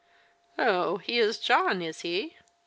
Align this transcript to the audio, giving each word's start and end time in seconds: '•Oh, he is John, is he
'•Oh, 0.57 0.97
he 0.97 1.19
is 1.19 1.37
John, 1.37 1.79
is 1.83 2.01
he 2.01 2.35